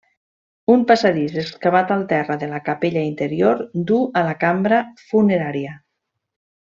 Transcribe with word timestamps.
Un 0.75 0.85
passadís 0.91 1.35
excavat 1.41 1.91
al 1.97 2.05
terra 2.15 2.37
de 2.45 2.49
la 2.55 2.61
capella 2.71 3.03
interior 3.11 3.61
duu 3.91 4.07
a 4.23 4.27
la 4.31 4.37
cambra 4.45 4.81
funerària. 5.11 5.75